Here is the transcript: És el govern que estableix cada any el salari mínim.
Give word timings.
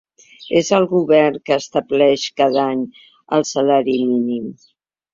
És 0.61 0.71
el 0.77 0.87
govern 0.93 1.37
que 1.51 1.59
estableix 1.65 2.25
cada 2.43 2.65
any 2.73 2.83
el 3.39 3.49
salari 3.55 3.99
mínim. 4.11 4.53